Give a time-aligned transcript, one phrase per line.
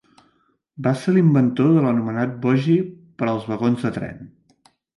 [0.87, 2.79] Va ser l'inventor de l'anomenat "bogi"
[3.21, 4.21] per als vagons de tren.